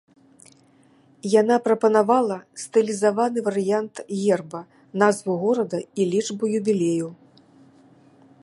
Яна 1.41 1.57
прапанавала 1.67 2.37
стылізаваны 2.63 3.39
варыянт 3.49 3.95
герба, 4.23 4.61
назву 5.05 5.33
горада 5.45 5.79
і 5.99 6.11
лічбу 6.15 6.45
юбілею. 6.63 7.09